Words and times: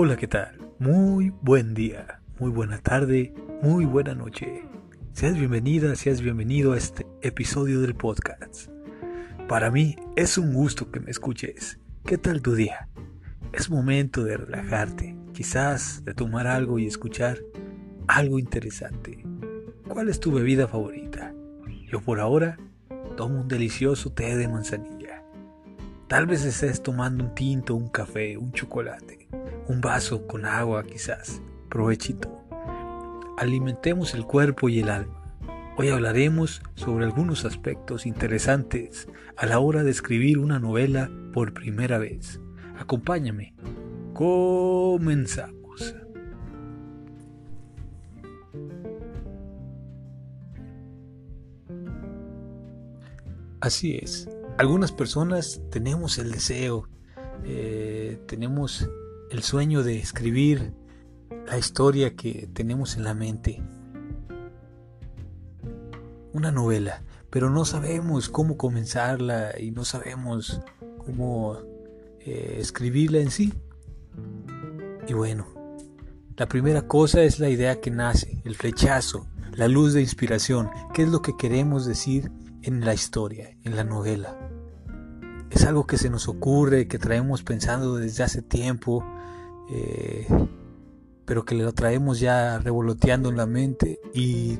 Hola, 0.00 0.14
¿qué 0.16 0.28
tal? 0.28 0.56
Muy 0.78 1.32
buen 1.42 1.74
día, 1.74 2.20
muy 2.38 2.52
buena 2.52 2.78
tarde, 2.78 3.34
muy 3.62 3.84
buena 3.84 4.14
noche. 4.14 4.62
Seas 5.12 5.36
bienvenida, 5.36 5.96
seas 5.96 6.20
bienvenido 6.20 6.72
a 6.72 6.76
este 6.76 7.04
episodio 7.20 7.80
del 7.80 7.96
podcast. 7.96 8.68
Para 9.48 9.72
mí 9.72 9.96
es 10.14 10.38
un 10.38 10.54
gusto 10.54 10.92
que 10.92 11.00
me 11.00 11.10
escuches. 11.10 11.80
¿Qué 12.04 12.16
tal 12.16 12.42
tu 12.42 12.54
día? 12.54 12.88
Es 13.52 13.70
momento 13.70 14.22
de 14.22 14.36
relajarte, 14.36 15.16
quizás 15.34 16.04
de 16.04 16.14
tomar 16.14 16.46
algo 16.46 16.78
y 16.78 16.86
escuchar 16.86 17.40
algo 18.06 18.38
interesante. 18.38 19.24
¿Cuál 19.88 20.10
es 20.10 20.20
tu 20.20 20.30
bebida 20.30 20.68
favorita? 20.68 21.34
Yo 21.90 22.00
por 22.02 22.20
ahora 22.20 22.56
tomo 23.16 23.40
un 23.40 23.48
delicioso 23.48 24.12
té 24.12 24.36
de 24.36 24.46
manzanilla. 24.46 25.24
Tal 26.06 26.26
vez 26.26 26.44
estés 26.44 26.84
tomando 26.84 27.24
un 27.24 27.34
tinto, 27.34 27.74
un 27.74 27.88
café, 27.88 28.38
un 28.38 28.52
chocolate 28.52 29.18
un 29.68 29.80
vaso 29.80 30.26
con 30.26 30.46
agua 30.46 30.82
quizás. 30.82 31.40
Provechito. 31.68 32.44
Alimentemos 33.36 34.14
el 34.14 34.24
cuerpo 34.24 34.68
y 34.68 34.80
el 34.80 34.88
alma. 34.88 35.14
Hoy 35.76 35.90
hablaremos 35.90 36.62
sobre 36.74 37.04
algunos 37.04 37.44
aspectos 37.44 38.06
interesantes 38.06 39.06
a 39.36 39.46
la 39.46 39.60
hora 39.60 39.84
de 39.84 39.90
escribir 39.90 40.38
una 40.38 40.58
novela 40.58 41.10
por 41.32 41.52
primera 41.52 41.98
vez. 41.98 42.40
Acompáñame. 42.78 43.54
Comenzamos. 44.14 45.94
Así 53.60 53.96
es. 53.96 54.28
Algunas 54.56 54.90
personas 54.90 55.60
tenemos 55.70 56.18
el 56.18 56.32
deseo, 56.32 56.88
eh, 57.44 58.18
tenemos 58.26 58.88
el 59.30 59.42
sueño 59.42 59.82
de 59.82 59.98
escribir 59.98 60.72
la 61.46 61.58
historia 61.58 62.14
que 62.14 62.48
tenemos 62.52 62.96
en 62.96 63.04
la 63.04 63.14
mente. 63.14 63.62
Una 66.32 66.50
novela, 66.50 67.02
pero 67.30 67.50
no 67.50 67.64
sabemos 67.64 68.28
cómo 68.28 68.56
comenzarla 68.56 69.58
y 69.58 69.70
no 69.70 69.84
sabemos 69.84 70.60
cómo 70.98 71.58
eh, 72.20 72.56
escribirla 72.58 73.18
en 73.18 73.30
sí. 73.30 73.52
Y 75.06 75.14
bueno, 75.14 75.46
la 76.36 76.46
primera 76.46 76.82
cosa 76.82 77.22
es 77.22 77.40
la 77.40 77.48
idea 77.48 77.80
que 77.80 77.90
nace, 77.90 78.42
el 78.44 78.54
flechazo, 78.54 79.26
la 79.52 79.68
luz 79.68 79.94
de 79.94 80.02
inspiración, 80.02 80.70
qué 80.94 81.02
es 81.02 81.08
lo 81.08 81.22
que 81.22 81.36
queremos 81.36 81.86
decir 81.86 82.30
en 82.62 82.84
la 82.84 82.94
historia, 82.94 83.56
en 83.64 83.74
la 83.74 83.84
novela. 83.84 84.36
Es 85.50 85.64
algo 85.64 85.86
que 85.86 85.96
se 85.96 86.10
nos 86.10 86.28
ocurre, 86.28 86.88
que 86.88 86.98
traemos 86.98 87.42
pensando 87.42 87.96
desde 87.96 88.22
hace 88.22 88.42
tiempo, 88.42 89.04
eh, 89.70 90.26
pero 91.24 91.44
que 91.44 91.54
lo 91.54 91.72
traemos 91.72 92.20
ya 92.20 92.58
revoloteando 92.58 93.28
en 93.28 93.36
la 93.36 93.46
mente 93.46 94.00
y 94.14 94.58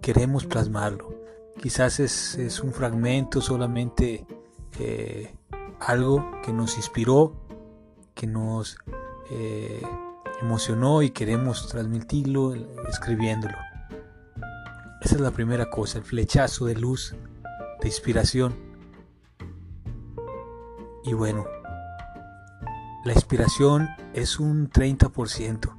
queremos 0.00 0.46
plasmarlo. 0.46 1.14
Quizás 1.60 2.00
es, 2.00 2.60
un 2.60 2.72
fragmento 2.72 3.40
solamente 3.40 4.26
eh, 4.78 5.34
algo 5.80 6.24
que 6.42 6.52
nos 6.52 6.76
inspiró, 6.76 7.46
que 8.14 8.26
nos 8.26 8.78
eh, 9.30 9.82
emocionó 10.40 11.02
y 11.02 11.10
queremos 11.10 11.68
transmitirlo 11.68 12.54
escribiéndolo. 12.88 13.56
Esa 15.00 15.16
es 15.16 15.20
la 15.20 15.30
primera 15.30 15.68
cosa, 15.68 15.98
el 15.98 16.04
flechazo 16.04 16.64
de 16.64 16.76
luz, 16.76 17.14
de 17.80 17.88
inspiración. 17.88 18.54
Y 21.04 21.12
bueno, 21.12 21.46
la 23.04 23.12
inspiración 23.12 23.88
es 24.14 24.40
un 24.40 24.70
30%. 24.70 25.76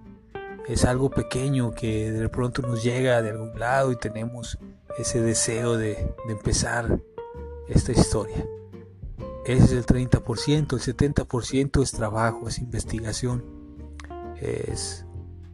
Es 0.67 0.85
algo 0.85 1.09
pequeño 1.09 1.71
que 1.71 2.11
de 2.11 2.29
pronto 2.29 2.61
nos 2.61 2.83
llega 2.83 3.23
de 3.23 3.31
algún 3.31 3.59
lado 3.59 3.91
y 3.91 3.95
tenemos 3.95 4.59
ese 4.99 5.21
deseo 5.21 5.77
de, 5.77 6.13
empezar 6.29 7.01
esta 7.67 7.91
historia. 7.91 8.45
Ese 9.47 9.63
es 9.63 9.71
el 9.71 9.85
30%, 9.85 10.73
el 10.73 10.79
70% 10.79 11.81
es 11.81 11.91
trabajo, 11.91 12.47
es 12.47 12.59
investigación, 12.59 13.43
es, 14.39 15.05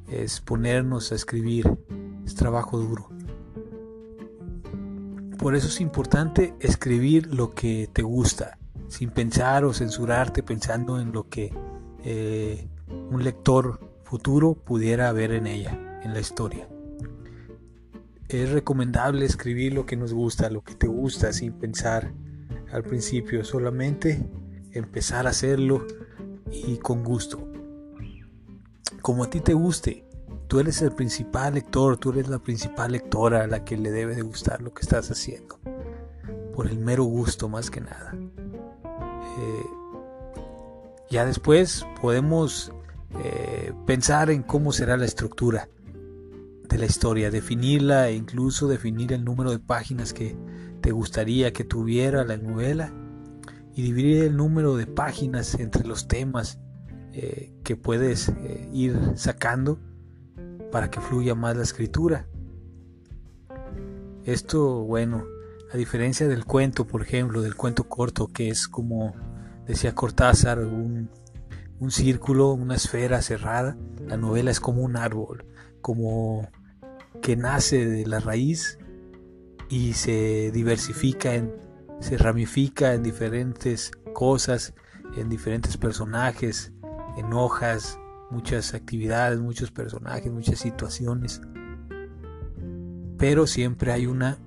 es 0.09 0.41
ponernos 0.41 1.13
a 1.13 1.15
escribir, 1.15 1.69
es 2.25 2.35
trabajo 2.35 2.77
duro. 2.77 3.09
Por 5.37 5.55
eso 5.55 5.67
es 5.67 5.79
importante 5.81 6.53
escribir 6.59 7.33
lo 7.33 7.51
que 7.51 7.89
te 7.91 8.03
gusta, 8.03 8.59
sin 8.91 9.09
pensar 9.09 9.63
o 9.63 9.73
censurarte 9.73 10.43
pensando 10.43 10.99
en 10.99 11.13
lo 11.13 11.29
que 11.29 11.53
eh, 12.03 12.67
un 13.09 13.23
lector 13.23 13.79
futuro 14.03 14.53
pudiera 14.53 15.09
ver 15.13 15.31
en 15.31 15.47
ella, 15.47 16.01
en 16.03 16.13
la 16.13 16.19
historia. 16.19 16.67
Es 18.27 18.51
recomendable 18.51 19.25
escribir 19.25 19.73
lo 19.73 19.85
que 19.85 19.95
nos 19.95 20.13
gusta, 20.13 20.49
lo 20.49 20.61
que 20.61 20.75
te 20.75 20.87
gusta, 20.87 21.31
sin 21.31 21.53
pensar 21.53 22.11
al 22.73 22.83
principio, 22.83 23.45
solamente 23.45 24.29
empezar 24.73 25.25
a 25.25 25.29
hacerlo 25.29 25.87
y 26.51 26.75
con 26.75 27.01
gusto. 27.01 27.47
Como 29.01 29.23
a 29.23 29.29
ti 29.29 29.39
te 29.39 29.53
guste, 29.53 30.05
tú 30.47 30.59
eres 30.59 30.81
el 30.81 30.91
principal 30.91 31.53
lector, 31.53 31.95
tú 31.95 32.09
eres 32.09 32.27
la 32.27 32.39
principal 32.39 32.91
lectora 32.91 33.43
a 33.43 33.47
la 33.47 33.63
que 33.63 33.77
le 33.77 33.89
debe 33.89 34.15
de 34.15 34.21
gustar 34.21 34.61
lo 34.61 34.73
que 34.73 34.81
estás 34.81 35.09
haciendo. 35.11 35.59
Por 36.53 36.67
el 36.67 36.77
mero 36.77 37.05
gusto 37.05 37.47
más 37.47 37.71
que 37.71 37.79
nada. 37.79 38.13
Eh, 39.39 39.65
ya 41.09 41.25
después 41.25 41.85
podemos 42.01 42.71
eh, 43.23 43.73
pensar 43.85 44.29
en 44.29 44.43
cómo 44.43 44.71
será 44.71 44.97
la 44.97 45.05
estructura 45.05 45.69
de 46.69 46.77
la 46.77 46.85
historia, 46.85 47.31
definirla 47.31 48.09
e 48.09 48.15
incluso 48.15 48.67
definir 48.67 49.11
el 49.13 49.25
número 49.25 49.51
de 49.51 49.59
páginas 49.59 50.13
que 50.13 50.37
te 50.81 50.91
gustaría 50.91 51.51
que 51.51 51.63
tuviera 51.63 52.23
la 52.23 52.37
novela 52.37 52.93
y 53.75 53.81
dividir 53.81 54.23
el 54.23 54.37
número 54.37 54.75
de 54.75 54.87
páginas 54.87 55.55
entre 55.55 55.85
los 55.85 56.07
temas 56.07 56.59
eh, 57.13 57.53
que 57.63 57.75
puedes 57.75 58.31
ir 58.71 58.97
sacando 59.15 59.79
para 60.71 60.89
que 60.89 61.01
fluya 61.01 61.35
más 61.35 61.57
la 61.57 61.63
escritura. 61.63 62.27
Esto, 64.23 64.83
bueno, 64.83 65.25
a 65.73 65.77
diferencia 65.77 66.27
del 66.27 66.45
cuento, 66.45 66.85
por 66.85 67.01
ejemplo, 67.01 67.41
del 67.41 67.55
cuento 67.55 67.85
corto, 67.87 68.27
que 68.27 68.49
es 68.49 68.67
como 68.67 69.13
decía 69.65 69.95
Cortázar, 69.95 70.59
un, 70.59 71.09
círculo, 71.89 72.51
una 72.51 72.75
esfera 72.75 73.21
cerrada, 73.21 73.77
la 74.05 74.17
novela 74.17 74.51
es 74.51 74.59
como 74.59 74.81
un 74.83 74.97
árbol, 74.97 75.45
como 75.81 76.47
que 77.21 77.35
nace 77.35 77.85
de 77.85 78.05
la 78.05 78.19
raíz 78.19 78.77
y 79.69 79.93
se 79.93 80.51
diversifica, 80.51 81.31
se 81.99 82.17
ramifica 82.17 82.93
en 82.93 83.01
diferentes 83.01 83.91
cosas, 84.13 84.73
en 85.15 85.29
diferentes 85.29 85.77
personajes, 85.77 86.73
en 87.17 87.33
hojas, 87.33 87.97
muchas 88.29 88.73
actividades, 88.73 89.39
muchos 89.39 89.71
personajes, 89.71 90.31
muchas 90.31 90.59
situaciones. 90.59 91.41
Pero 93.17 93.47
siempre 93.47 93.91
hay 93.91 94.05
una 94.05 94.37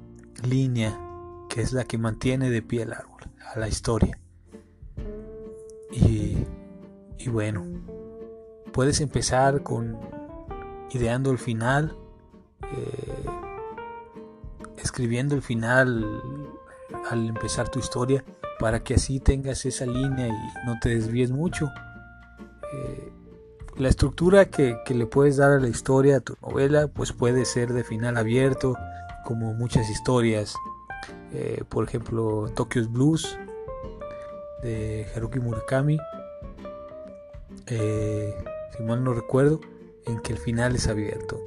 línea 0.48 1.03
que 1.54 1.62
es 1.62 1.72
la 1.72 1.84
que 1.84 1.98
mantiene 1.98 2.50
de 2.50 2.62
pie 2.62 2.82
el 2.82 2.92
árbol, 2.92 3.22
a 3.54 3.60
la 3.60 3.68
historia. 3.68 4.18
Y, 5.92 7.28
bueno, 7.28 7.64
puedes 8.72 9.00
empezar 9.00 9.62
con 9.62 9.96
ideando 10.90 11.30
el 11.30 11.38
final, 11.38 11.96
eh, 12.60 13.26
escribiendo 14.78 15.36
el 15.36 15.42
final 15.42 16.04
al 17.08 17.28
empezar 17.28 17.68
tu 17.68 17.78
historia 17.78 18.24
para 18.58 18.82
que 18.82 18.94
así 18.94 19.20
tengas 19.20 19.64
esa 19.64 19.86
línea 19.86 20.26
y 20.26 20.66
no 20.66 20.74
te 20.80 20.88
desvíes 20.88 21.30
mucho. 21.30 21.70
Eh, 22.72 23.12
la 23.76 23.88
estructura 23.90 24.46
que, 24.46 24.76
le 24.88 25.06
puedes 25.06 25.36
dar 25.36 25.52
a 25.52 25.60
la 25.60 25.68
historia, 25.68 26.16
a 26.16 26.20
tu 26.20 26.34
novela, 26.42 26.88
pues 26.88 27.12
puede 27.12 27.44
ser 27.44 27.72
de 27.72 27.84
final 27.84 28.16
abierto, 28.16 28.76
como 29.24 29.54
muchas 29.54 29.88
historias. 29.88 30.56
Eh, 31.34 31.64
por 31.68 31.84
ejemplo, 31.84 32.48
Tokyo's 32.54 32.90
Blues, 32.90 33.38
de 34.62 35.06
Haruki 35.14 35.40
Murakami, 35.40 35.98
eh, 37.66 38.34
si 38.76 38.82
mal 38.84 39.02
no 39.02 39.12
recuerdo, 39.12 39.60
en 40.06 40.20
que 40.20 40.32
el 40.32 40.38
final 40.38 40.76
es 40.76 40.86
abierto. 40.86 41.40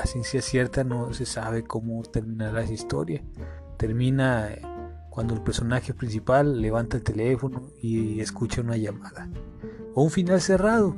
A 0.00 0.06
ciencia 0.06 0.42
cierta 0.42 0.82
no 0.82 1.12
se 1.14 1.26
sabe 1.26 1.62
cómo 1.62 2.02
terminará 2.02 2.62
esa 2.62 2.72
historia. 2.72 3.22
Termina 3.76 4.50
eh, 4.50 4.62
cuando 5.10 5.34
el 5.34 5.42
personaje 5.42 5.94
principal 5.94 6.60
levanta 6.60 6.96
el 6.96 7.04
teléfono 7.04 7.70
y 7.80 8.20
escucha 8.20 8.62
una 8.62 8.76
llamada. 8.76 9.28
O 9.94 10.02
un 10.02 10.10
final 10.10 10.40
cerrado, 10.40 10.94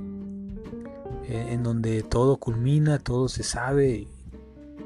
en 1.28 1.62
donde 1.62 2.02
todo 2.02 2.38
culmina, 2.38 2.98
todo 2.98 3.28
se 3.28 3.44
sabe 3.44 4.08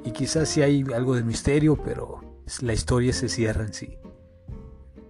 y, 0.04 0.10
quizás 0.10 0.48
sí 0.50 0.60
hay 0.60 0.84
algo 0.94 1.16
de 1.16 1.24
misterio, 1.24 1.76
pero 1.82 2.23
la 2.60 2.72
historia 2.72 3.12
se 3.12 3.28
cierra 3.28 3.64
en 3.64 3.72
sí. 3.72 3.98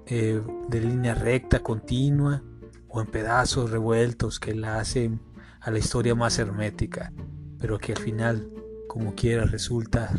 Eh, 0.07 0.43
de 0.69 0.81
línea 0.81 1.15
recta, 1.15 1.61
continua 1.61 2.43
o 2.89 3.01
en 3.01 3.07
pedazos 3.07 3.71
revueltos 3.71 4.39
que 4.39 4.55
la 4.55 4.79
hacen 4.79 5.21
a 5.61 5.71
la 5.71 5.79
historia 5.79 6.15
más 6.15 6.39
hermética, 6.39 7.13
pero 7.59 7.79
que 7.79 7.93
al 7.93 7.99
final, 7.99 8.51
como 8.87 9.15
quiera, 9.15 9.45
resulta 9.45 10.13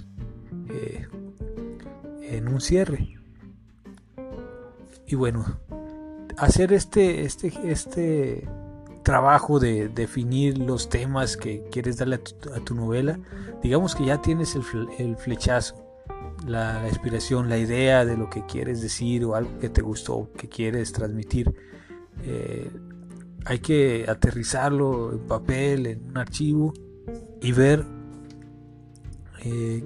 eh, 0.69 1.07
en 2.23 2.47
un 2.47 2.59
cierre. 2.59 3.19
Y 5.06 5.15
bueno, 5.15 5.59
hacer 6.38 6.73
este, 6.73 7.25
este, 7.25 7.53
este 7.63 8.47
trabajo 9.03 9.59
de 9.59 9.88
definir 9.88 10.57
los 10.57 10.89
temas 10.89 11.38
que 11.38 11.63
quieres 11.71 11.97
darle 11.97 12.15
a 12.15 12.59
tu, 12.59 12.73
novela, 12.73 13.19
digamos 13.62 13.94
que 13.94 14.06
ya 14.06 14.19
tienes 14.21 14.57
el, 14.97 15.15
flechazo, 15.15 15.75
la, 16.45 16.87
inspiración, 16.87 17.49
la 17.49 17.57
idea 17.57 18.05
de 18.05 18.17
lo 18.17 18.29
que 18.29 18.45
quieres 18.45 18.81
decir 18.81 19.25
o 19.25 19.35
algo 19.35 19.57
que 19.59 19.69
te 19.69 19.81
gustó, 19.81 20.29
que 20.37 20.47
quieres 20.47 20.91
transmitir. 20.91 21.53
Eh, 22.23 22.71
hay 23.45 23.59
que 23.59 24.05
aterrizarlo 24.07 25.13
en 25.13 25.19
papel, 25.19 25.85
en 25.87 26.09
un 26.09 26.17
archivo 26.17 26.73
y 27.41 27.51
ver 27.51 27.85
eh, 29.43 29.83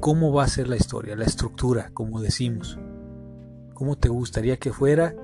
cómo 0.00 0.32
va 0.32 0.44
a 0.44 0.48
ser 0.48 0.68
la 0.68 0.76
historia, 0.76 1.16
la 1.16 1.24
estructura, 1.24 1.90
como 1.94 2.20
decimos. 2.20 2.78
Cómo 3.74 3.96
te 3.96 4.08
gustaría 4.08 4.58
que 4.58 4.72
fuera 4.72 5.14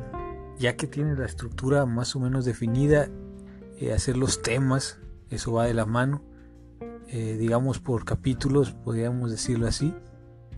ya 0.59 0.77
que 0.77 0.89
tiene 0.89 1.15
la 1.15 1.27
estructura 1.27 1.87
más 1.87 2.17
o 2.17 2.21
menos 2.21 2.45
definida, 2.45 3.09
eh, 3.81 3.93
hacer 3.93 4.17
los 4.17 4.43
temas, 4.43 4.99
eso 5.31 5.53
va 5.53 5.67
de 5.67 5.75
la 5.75 5.87
mano, 5.87 6.23
digamos 7.11 7.79
por 7.79 8.05
capítulos, 8.05 8.73
podríamos 8.73 9.31
decirlo 9.31 9.67
así, 9.67 9.95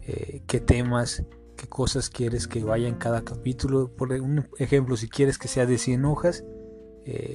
eh, 0.02 0.42
qué 0.46 0.60
temas, 0.60 1.24
qué 1.56 1.68
cosas 1.68 2.10
quieres 2.10 2.46
que 2.46 2.62
vaya 2.64 2.88
en 2.88 2.96
cada 2.96 3.22
capítulo. 3.22 3.94
Por 3.94 4.12
un 4.12 4.48
ejemplo, 4.58 4.96
si 4.96 5.08
quieres 5.08 5.38
que 5.38 5.48
sea 5.48 5.66
de 5.66 5.78
100 5.78 6.04
hojas 6.04 6.44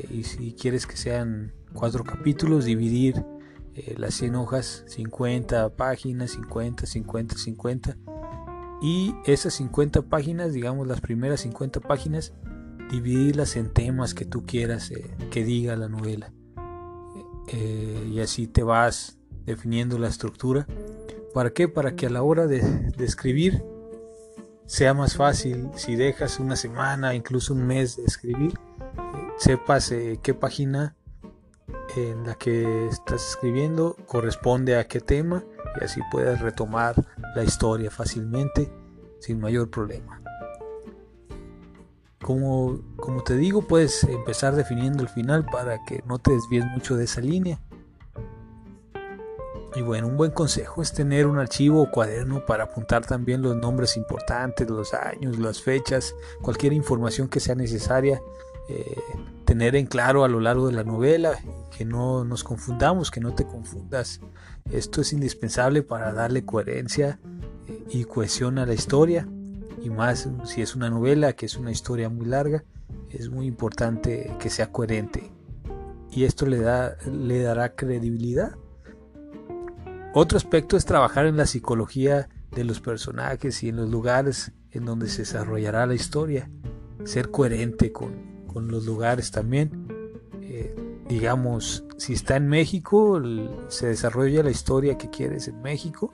y 0.10 0.24
si 0.24 0.54
quieres 0.54 0.88
que 0.88 0.96
sean 0.96 1.54
cuatro 1.74 2.06
capítulos, 2.06 2.64
dividir 2.64 3.26
las 3.98 4.14
100 4.14 4.36
hojas, 4.36 4.86
50 4.88 5.76
páginas, 5.76 6.32
50, 6.32 6.86
50, 6.86 7.36
50. 7.36 7.98
Y 8.82 9.16
esas 9.26 9.54
50 9.56 10.04
páginas, 10.04 10.54
digamos 10.54 10.88
las 10.88 11.02
primeras 11.02 11.42
50 11.42 11.80
páginas, 11.82 12.34
dividirlas 12.92 13.56
en 13.56 13.72
temas 13.72 14.14
que 14.14 14.26
tú 14.26 14.46
quieras 14.46 14.92
eh, 14.92 15.16
que 15.32 15.44
diga 15.44 15.76
la 15.76 15.88
novela. 15.88 16.32
Eh, 17.48 18.10
y 18.12 18.20
así 18.20 18.48
te 18.48 18.64
vas 18.64 19.18
definiendo 19.46 19.98
la 19.98 20.08
estructura. 20.08 20.68
¿Para 21.36 21.50
qué? 21.50 21.68
Para 21.68 21.98
que 21.98 22.06
a 22.06 22.10
la 22.10 22.24
hora 22.24 22.48
de, 22.48 22.62
escribir 22.98 23.62
sea 24.68 24.94
más 24.94 25.18
fácil. 25.18 25.70
Si 25.76 25.98
dejas 25.98 26.40
una 26.40 26.56
semana, 26.56 27.14
incluso 27.14 27.54
un 27.54 27.68
mes 27.68 27.98
de 27.98 28.06
escribir, 28.06 28.54
eh, 28.54 29.32
sepas 29.36 29.94
qué 30.24 30.34
página 30.34 30.96
en 31.98 32.26
la 32.26 32.36
que 32.36 32.88
estás 32.88 33.32
escribiendo 33.32 33.98
corresponde 34.08 34.78
a 34.78 34.88
qué 34.88 35.02
tema 35.02 35.44
y 35.82 35.84
así 35.84 36.00
puedes 36.10 36.40
retomar 36.40 36.96
la 37.36 37.44
historia 37.44 37.92
fácilmente 37.92 38.72
sin 39.20 39.42
mayor 39.42 39.70
problema. 39.70 40.22
Como, 42.22 42.80
como 42.96 43.24
te 43.24 43.36
digo, 43.36 43.62
puedes 43.62 44.06
empezar 44.06 44.56
definiendo 44.56 45.04
el 45.04 45.10
final 45.10 45.46
para 45.46 45.84
que 45.84 46.02
no 46.08 46.18
te 46.18 46.32
desvíes 46.32 46.64
mucho 46.68 46.96
de 46.96 47.04
esa 47.04 47.20
línea. 47.20 47.60
Y 49.76 49.82
bueno, 49.82 50.08
un 50.08 50.16
buen 50.16 50.32
consejo 50.32 50.82
es 50.82 50.94
tener 50.94 51.28
un 51.28 51.38
archivo 51.38 51.82
o 51.82 51.92
cuaderno 51.92 52.46
para 52.46 52.64
apuntar 52.64 53.06
también 53.06 53.42
los 53.42 53.58
nombres 53.58 53.98
importantes, 53.98 54.70
los 54.70 54.94
años, 54.94 55.38
las 55.38 55.62
fechas, 55.62 56.16
cualquier 56.42 56.72
información 56.72 57.28
que 57.28 57.42
sea 57.42 57.56
necesaria 57.56 58.22
eh, 58.70 58.98
tener 59.44 59.76
en 59.76 59.86
claro 59.86 60.24
a 60.24 60.28
lo 60.28 60.40
largo 60.40 60.68
de 60.68 60.74
la 60.74 60.84
novela, 60.84 61.38
que 61.78 61.84
no 61.84 62.24
nos 62.24 62.44
confundamos, 62.44 63.12
que 63.12 63.20
no 63.20 63.36
te 63.36 63.46
confundas. 63.46 64.22
Esto 64.72 65.02
es 65.02 65.14
indispensable 65.14 65.84
para 65.84 66.14
darle 66.14 66.46
coherencia 66.46 67.20
eh, 67.68 67.84
y 67.90 68.06
cohesión 68.06 68.58
a 68.58 68.66
la 68.66 68.74
historia 68.74 69.28
y 69.84 69.90
más 69.90 70.28
si 70.46 70.62
es 70.62 70.76
una 70.76 70.90
novela 70.90 71.34
que 71.34 71.46
es 71.46 71.58
una 71.58 71.72
historia 71.72 72.10
muy 72.10 72.26
larga, 72.26 72.64
es 73.12 73.30
muy 73.30 73.46
importante 73.46 74.36
que 74.40 74.50
sea 74.50 74.72
coherente 74.72 75.32
y 76.10 76.24
esto 76.24 76.46
le, 76.46 76.60
da, 76.60 76.98
le 77.06 77.42
dará 77.42 77.76
credibilidad. 77.76 78.56
Otro 80.18 80.38
aspecto 80.38 80.78
es 80.78 80.86
trabajar 80.86 81.28
en 81.28 81.38
la 81.38 81.46
psicología 81.46 82.30
de 82.52 82.64
los 82.64 82.80
personajes 82.80 83.62
y 83.62 83.70
en 83.70 83.76
los 83.76 83.90
lugares 83.90 84.54
en 84.72 84.86
donde 84.86 85.08
se 85.10 85.22
desarrollará 85.22 85.86
la 85.86 85.94
historia, 85.94 86.50
ser 87.04 87.30
coherente 87.30 87.92
con, 87.92 88.34
los 88.56 88.86
lugares 88.86 89.32
también. 89.32 89.88
Eh, 90.42 90.74
digamos, 91.08 91.84
si 91.98 92.14
está 92.14 92.38
en 92.38 92.48
México, 92.48 93.22
se 93.68 93.88
desarrolla 93.88 94.42
la 94.42 94.52
historia 94.52 94.98
que 94.98 95.10
quieres 95.10 95.50
en 95.50 95.62
México 95.62 96.12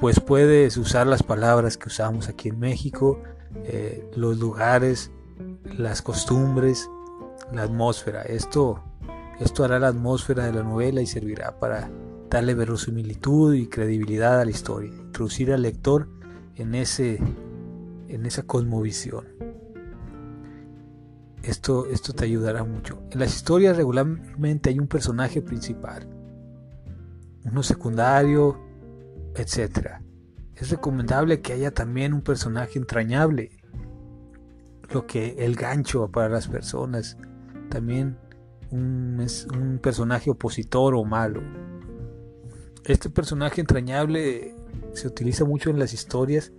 pues 0.00 0.20
puedes 0.20 0.76
usar 0.76 1.06
las 1.06 1.22
palabras 1.22 1.76
que 1.76 1.88
usamos 1.88 2.28
aquí 2.28 2.50
en 2.50 2.58
México, 2.60 3.20
eh, 3.64 4.08
los 4.14 4.38
lugares, 4.38 5.10
las 5.76 6.02
costumbres, 6.02 6.88
la 7.52 7.62
atmósfera. 7.64 8.22
Esto, 8.22 8.82
esto 9.40 9.64
hará 9.64 9.80
la 9.80 9.88
atmósfera 9.88 10.46
de 10.46 10.52
la 10.52 10.62
novela 10.62 11.00
y 11.00 11.06
servirá 11.06 11.58
para 11.58 11.90
darle 12.30 12.54
verosimilitud 12.54 13.54
y 13.54 13.68
credibilidad 13.68 14.40
a 14.40 14.44
la 14.44 14.50
historia, 14.50 14.90
introducir 14.90 15.52
al 15.52 15.62
lector 15.62 16.08
en, 16.56 16.74
ese, 16.74 17.20
en 18.08 18.26
esa 18.26 18.42
cosmovisión. 18.42 19.26
Esto, 21.42 21.86
esto 21.86 22.12
te 22.12 22.24
ayudará 22.24 22.64
mucho. 22.64 23.02
En 23.10 23.20
las 23.20 23.34
historias 23.34 23.76
regularmente 23.76 24.70
hay 24.70 24.78
un 24.78 24.88
personaje 24.88 25.40
principal, 25.40 26.08
uno 27.44 27.62
secundario, 27.62 28.58
etc. 29.34 30.00
Es 30.54 30.70
recomendable 30.70 31.40
que 31.40 31.52
haya 31.54 31.70
también 31.70 32.12
un 32.12 32.22
personaje 32.22 32.78
entrañable, 32.78 33.52
lo 34.92 35.06
que 35.06 35.36
el 35.38 35.54
gancho 35.54 36.10
para 36.10 36.28
las 36.28 36.48
personas, 36.48 37.16
también 37.70 38.18
un, 38.70 39.24
un 39.54 39.78
personaje 39.78 40.30
opositor 40.30 40.94
o 40.94 41.04
malo. 41.04 41.40
Este 42.84 43.10
personaje 43.10 43.60
entrañable 43.60 44.54
se 44.94 45.08
utiliza 45.08 45.44
mucho 45.44 45.70
en 45.70 45.78
las 45.78 45.92
historias 45.92 46.52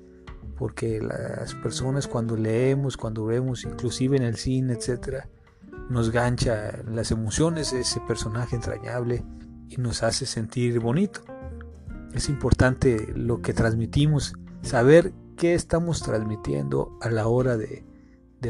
porque 0.57 0.99
las 1.01 1.55
personas 1.55 2.07
cuando 2.07 2.35
leemos, 2.35 2.97
cuando 2.97 3.25
vemos, 3.25 3.63
inclusive 3.63 4.17
en 4.17 4.23
el 4.23 4.35
cine, 4.35 4.73
etc., 4.73 5.25
nos 5.89 6.11
gancha 6.11 6.83
las 6.83 7.11
emociones 7.11 7.73
ese 7.73 7.99
personaje 8.01 8.55
entrañable 8.55 9.23
y 9.69 9.77
nos 9.77 10.03
hace 10.03 10.25
sentir 10.25 10.79
bonito 10.79 11.21
es 12.13 12.29
importante 12.29 13.11
lo 13.15 13.41
que 13.41 13.53
transmitimos, 13.53 14.33
saber 14.61 15.13
qué 15.37 15.53
estamos 15.53 16.01
transmitiendo 16.01 16.97
a 17.01 17.09
la 17.09 17.27
hora 17.27 17.57
de, 17.57 17.85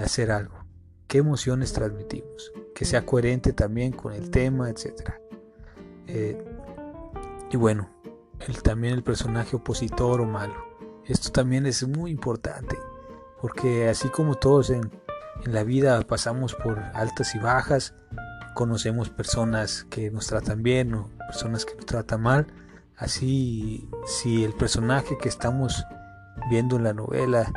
hacer 0.02 0.32
algo, 0.32 0.66
qué 1.08 1.18
emociones 1.18 1.74
transmitimos, 1.74 2.52
que 2.74 2.86
sea 2.86 3.06
coherente 3.06 3.54
también 3.54 3.92
con 3.92 4.14
el 4.14 4.32
tema, 4.32 4.70
etc. 4.70 5.14
y 7.52 7.58
bueno, 7.58 7.90
también 8.64 8.94
el 8.94 9.04
personaje 9.04 9.56
opositor 9.56 10.22
o 10.22 10.26
malo. 10.26 10.56
Esto 11.06 11.32
también 11.32 11.66
es 11.66 11.88
muy 11.88 12.12
importante, 12.12 12.78
porque 13.42 13.90
así 13.90 14.10
como 14.10 14.36
todos 14.36 14.70
en, 14.70 14.92
en 15.46 15.54
la 15.54 15.64
vida 15.64 16.00
pasamos 16.02 16.54
por 16.54 16.80
altas 16.94 17.34
y 17.36 17.40
bajas, 17.40 17.96
conocemos 18.56 19.10
personas 19.10 19.86
que 19.90 20.12
nos 20.12 20.28
tratan 20.28 20.64
bien 20.64 20.94
o 20.94 21.10
personas 21.28 21.66
que 21.66 21.76
nos 21.76 21.86
tratan 21.86 22.22
mal, 22.22 22.48
Así, 23.00 23.90
si 24.06 24.44
el 24.44 24.52
personaje 24.52 25.18
que 25.18 25.30
estamos 25.30 25.86
viendo 26.50 26.76
en 26.76 26.84
la 26.84 26.94
novela 26.94 27.50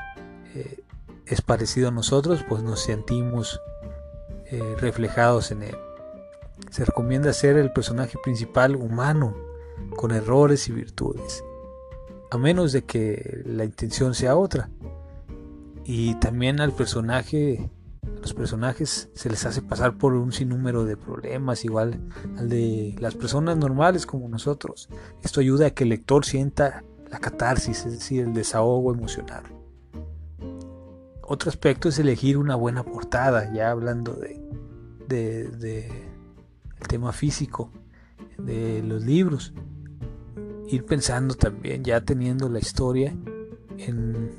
eh, 0.55 0.85
es 1.27 1.43
parecido 1.43 1.89
a 1.89 1.91
nosotros, 1.91 2.45
pues 2.49 2.63
nos 2.63 2.81
sentimos 2.81 3.61
eh, 4.47 4.77
reflejados 4.79 5.51
en 5.51 5.65
él. 5.65 5.77
Se 6.71 6.85
recomienda 6.85 7.33
ser 7.33 7.57
el 7.57 7.73
personaje 7.73 8.19
principal 8.23 8.77
humano, 8.77 9.35
con 9.97 10.13
errores 10.13 10.69
y 10.69 10.73
virtudes, 10.73 11.45
a 12.31 12.39
menos 12.39 12.73
de 12.73 12.85
que 12.85 13.43
la 13.45 13.65
intención 13.65 14.15
sea 14.15 14.37
otra. 14.37 14.71
Y 15.85 16.15
también 16.17 16.61
al 16.61 16.73
personaje 16.73 17.71
los 18.21 18.35
personajes 18.35 19.11
se 19.15 19.31
les 19.31 19.45
hace 19.47 19.63
pasar 19.63 19.99
por 19.99 20.15
un 20.15 20.33
sinnúmero 20.33 20.85
de 20.85 20.97
problemas, 20.97 21.65
igual 21.65 22.01
al 22.37 22.49
de 22.49 22.95
las 23.01 23.17
personas 23.17 23.57
normales 23.57 24.07
como 24.07 24.29
nosotros. 24.29 24.89
Esto 25.23 25.41
ayuda 25.41 25.67
a 25.67 25.71
que 25.71 25.85
el 25.85 25.91
lector 25.91 26.25
sienta 26.25 26.85
la 27.11 27.19
catarsis, 27.19 27.85
es 27.85 27.93
decir, 27.93 28.23
el 28.23 28.33
desahogo 28.33 28.93
emocional. 28.93 29.43
Otro 31.23 31.51
aspecto 31.51 31.89
es 31.89 31.99
elegir 31.99 32.39
una 32.39 32.55
buena 32.55 32.85
portada, 32.85 33.53
ya 33.53 33.71
hablando 33.71 34.13
de, 34.15 34.41
de, 35.09 35.87
el 36.81 36.89
tema 36.89 37.13
físico 37.13 37.71
de 38.39 38.83
los 38.83 39.05
libros. 39.05 39.53
Ir 40.69 40.85
pensando 40.85 41.35
también, 41.35 41.85
ya 41.85 42.01
teniendo 42.01 42.49
la 42.49 42.59
historia 42.59 43.15
en, 43.79 44.31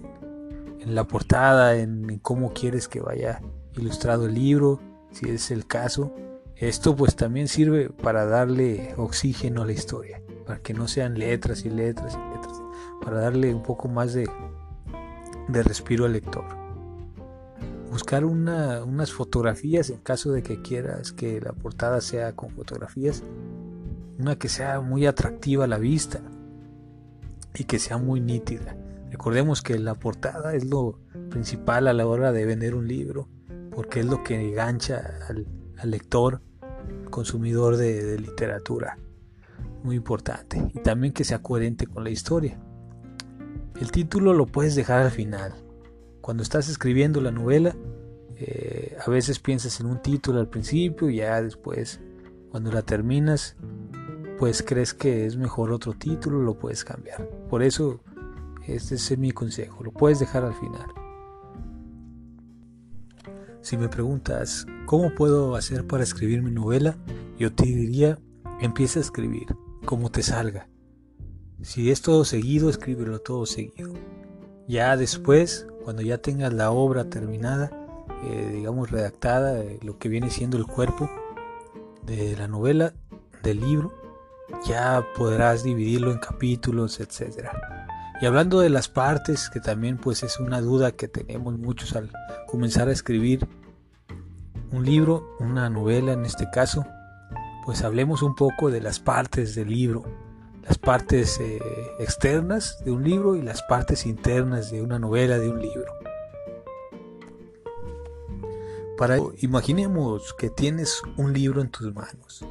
la 0.85 1.05
portada, 1.05 1.75
en 1.75 2.19
cómo 2.19 2.53
quieres 2.53 2.87
que 2.87 2.99
vaya 2.99 3.41
ilustrado 3.75 4.25
el 4.25 4.33
libro, 4.33 4.79
si 5.11 5.29
es 5.29 5.51
el 5.51 5.65
caso, 5.65 6.13
Esto 6.55 6.95
pues 6.95 7.15
también 7.15 7.47
sirve 7.47 7.89
para 7.89 8.25
darle 8.25 8.93
oxígeno 8.97 9.63
a 9.63 9.65
la 9.65 9.71
historia, 9.71 10.21
para 10.45 10.59
que 10.59 10.73
no 10.73 10.87
sean 10.87 11.17
letras 11.17 11.65
y 11.65 11.69
letras 11.69 12.13
y 12.15 12.35
letras, 12.35 12.61
para 13.03 13.19
darle 13.19 13.53
un 13.53 13.63
poco 13.63 13.87
más 13.87 14.13
de, 14.13 14.29
de 15.47 15.63
respiro 15.63 16.05
al 16.05 16.13
lector. 16.13 16.45
Buscar 17.89 18.23
unas 18.25 19.11
fotografías 19.11 19.89
en 19.89 19.97
caso 19.97 20.31
de 20.31 20.41
que 20.41 20.61
quieras 20.61 21.11
que 21.11 21.41
la 21.41 21.53
portada 21.53 22.01
sea 22.01 22.35
con 22.35 22.49
fotografías, 22.51 23.23
una 24.17 24.37
que 24.37 24.49
sea 24.49 24.81
muy 24.81 25.05
atractiva 25.05 25.65
a 25.65 25.67
la 25.67 25.77
vista 25.77 26.21
y 27.55 27.65
que 27.65 27.79
sea 27.79 27.97
muy 27.97 28.19
nítida. 28.19 28.75
Recordemos 29.11 29.61
que 29.61 29.77
la 29.77 29.95
portada 29.95 30.55
es 30.55 30.65
lo 30.65 30.99
principal 31.29 31.87
a 31.87 31.93
la 31.93 32.07
hora 32.07 32.31
de 32.31 32.45
vender 32.45 32.73
un 32.75 32.87
libro, 32.87 33.29
porque 33.71 33.99
es 33.99 34.05
lo 34.05 34.23
que 34.23 34.39
engancha 34.39 35.19
al, 35.29 35.45
lector, 35.83 36.41
consumidor 37.09 37.77
de, 37.77 38.17
literatura. 38.19 38.97
Muy 39.83 39.97
importante. 39.97 40.71
Y 40.73 40.79
también 40.79 41.13
que 41.13 41.23
sea 41.23 41.43
coherente 41.43 41.85
con 41.85 42.03
la 42.03 42.09
historia. 42.09 42.59
El 43.79 43.91
título 43.91 44.33
lo 44.33 44.45
puedes 44.45 44.75
dejar 44.75 45.01
al 45.01 45.11
final. 45.11 45.53
Cuando 46.21 46.41
estás 46.41 46.69
escribiendo 46.69 47.19
la 47.21 47.31
novela, 47.31 47.75
eh, 48.37 48.97
a 49.05 49.09
veces 49.09 49.39
piensas 49.39 49.79
en 49.79 49.87
un 49.87 50.01
título 50.01 50.39
al 50.39 50.47
principio 50.47 51.09
y 51.09 51.17
ya 51.17 51.41
después, 51.41 51.99
cuando 52.49 52.71
la 52.71 52.81
terminas, 52.81 53.57
pues 54.43 54.61
crees 54.61 54.93
que 54.93 55.25
es 55.25 55.37
mejor 55.37 55.71
otro 55.71 55.93
título, 55.93 56.41
lo 56.41 56.59
puedes 56.59 56.83
cambiar. 56.83 57.29
Por 57.49 57.63
eso 57.63 58.01
este 58.67 58.95
es 58.95 59.17
mi 59.17 59.31
consejo, 59.31 59.85
lo 59.85 59.93
puedes 59.93 60.19
dejar 60.19 60.43
al 60.43 60.53
final. 60.53 60.85
Si 63.61 63.77
me 63.77 63.87
preguntas, 63.87 64.67
¿cómo 64.85 65.15
puedo 65.15 65.55
hacer 65.55 65.87
para 65.87 66.03
escribir 66.03 66.41
mi 66.41 66.51
novela? 66.51 66.97
Yo 67.39 67.53
te 67.53 67.63
diría, 67.63 68.19
empieza 68.59 68.99
a 68.99 69.03
escribir, 69.03 69.55
como 69.85 70.11
te 70.11 70.21
salga. 70.21 70.67
Si 71.61 71.89
es 71.89 72.01
todo 72.01 72.25
seguido, 72.25 72.69
escríbelo 72.69 73.19
todo 73.19 73.45
seguido. 73.45 73.93
Ya 74.67 74.97
después, 74.97 75.67
cuando 75.85 76.01
ya 76.01 76.17
tengas 76.17 76.51
la 76.51 76.69
obra 76.71 77.09
terminada, 77.09 77.71
eh, 78.25 78.49
digamos 78.51 78.91
redactada, 78.91 79.63
eh, 79.63 79.79
lo 79.83 79.97
que 79.97 80.09
viene 80.09 80.29
siendo 80.29 80.57
el 80.57 80.65
cuerpo 80.65 81.09
de 82.05 82.35
la 82.35 82.49
novela, 82.49 82.93
del 83.41 83.61
libro, 83.61 84.02
ya 84.65 85.05
podrás 85.15 85.63
dividirlo 85.63 86.11
en 86.11 86.19
capítulos, 86.19 86.99
etcétera. 86.99 87.87
Y 88.21 88.25
hablando 88.25 88.59
de 88.59 88.69
las 88.69 88.87
partes, 88.87 89.49
que 89.49 89.59
también 89.59 89.97
pues 89.97 90.23
es 90.23 90.39
una 90.39 90.61
duda 90.61 90.91
que 90.91 91.07
tenemos 91.07 91.57
muchos 91.57 91.95
al 91.95 92.09
comenzar 92.47 92.87
a 92.87 92.91
escribir 92.91 93.47
un 94.71 94.85
libro, 94.85 95.35
una 95.39 95.69
novela 95.69 96.13
en 96.13 96.25
este 96.25 96.49
caso, 96.49 96.85
pues 97.65 97.83
hablemos 97.83 98.21
un 98.21 98.35
poco 98.35 98.71
de 98.71 98.81
las 98.81 98.99
partes 98.99 99.55
del 99.55 99.69
libro, 99.69 100.03
las 100.63 100.77
partes 100.77 101.39
eh, 101.39 101.59
externas 101.99 102.83
de 102.83 102.91
un 102.91 103.03
libro 103.03 103.35
y 103.35 103.41
las 103.41 103.61
partes 103.63 104.05
internas 104.05 104.71
de 104.71 104.81
una 104.81 104.99
novela, 104.99 105.37
de 105.37 105.49
un 105.49 105.61
libro. 105.61 105.91
Para 108.97 109.17
imaginemos 109.41 110.33
que 110.35 110.49
tienes 110.49 111.01
un 111.17 111.33
libro 111.33 111.61
en 111.61 111.69
tus 111.69 111.93
manos. 111.93 112.45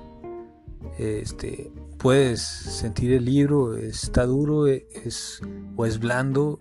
Este, 0.99 1.73
puedes 2.03 2.41
sentir 2.41 3.13
el 3.13 3.25
libro, 3.25 3.77
está 3.77 4.27
duro 4.27 4.67
es, 4.67 5.41
o 5.77 5.87
es 5.87 6.01
blando, 6.01 6.59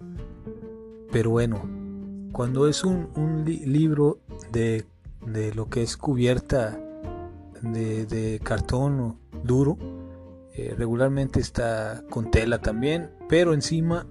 pero 1.12 1.31
bueno, 1.31 1.67
cuando 2.31 2.67
es 2.67 2.83
un, 2.83 3.43
libro 3.43 4.19
de, 4.51 4.86
lo 5.55 5.67
que 5.67 5.81
es 5.81 5.98
cubierta 5.98 6.79
de, 7.63 8.39
cartón 8.43 9.17
duro, 9.43 9.79
eh, 10.53 10.75
regularmente 10.77 11.39
está 11.39 12.03
con 12.12 12.29
tela 12.29 12.62
también, 12.62 13.10
pero 13.27 13.55
encima 13.55 14.05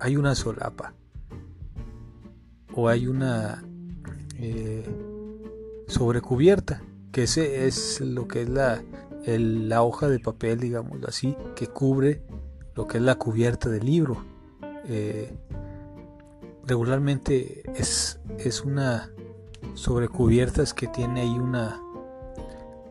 hay 0.00 0.16
una 0.16 0.34
solapa. 0.34 0.92
O 2.74 2.88
hay 2.88 3.06
una 3.06 3.64
eh, 4.38 4.84
sobrecubierta, 5.86 6.82
que 7.10 7.22
ese 7.22 7.66
es 7.66 8.00
lo 8.00 8.28
que 8.28 8.42
es 8.42 8.48
la, 8.50 8.82
la 9.24 9.82
hoja 9.82 10.08
de 10.08 10.18
papel, 10.18 10.60
digamos 10.60 10.98
así, 11.06 11.36
que 11.54 11.66
cubre 11.68 12.22
lo 12.74 12.86
que 12.86 12.98
es 12.98 13.04
la 13.04 13.16
cubierta 13.16 13.68
del 13.68 13.86
libro. 13.86 14.24
Eh, 14.88 15.32
regularmente 16.66 17.62
es, 17.74 18.20
es 18.38 18.62
una 18.62 19.10
sobrecubiertas 19.74 20.74
que 20.74 20.86
tiene 20.88 21.22
ahí 21.22 21.38
una, 21.38 21.80